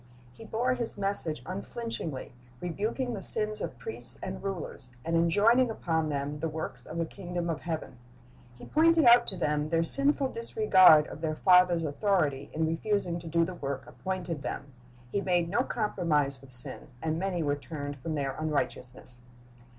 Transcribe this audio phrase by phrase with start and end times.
[0.33, 6.09] He bore his message unflinchingly, rebuking the sins of priests and rulers, and enjoining upon
[6.09, 7.99] them the works of the kingdom of heaven.
[8.57, 13.27] He pointed out to them their sinful disregard of their Father's authority, in refusing to
[13.27, 14.73] do the work appointed them.
[15.11, 19.21] He made no compromise with sin, and many were turned from their unrighteousness.